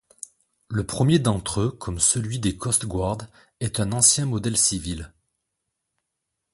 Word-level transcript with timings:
Le 0.67 0.83
premier 0.83 1.19
d’entre 1.19 1.61
eux, 1.61 1.69
comme 1.73 1.99
celui 1.99 2.39
des 2.39 2.57
Coast 2.57 2.87
Guard, 2.87 3.19
est 3.59 3.79
un 3.79 3.91
ancien 3.91 4.25
modèle 4.25 4.57
civil. 4.57 5.13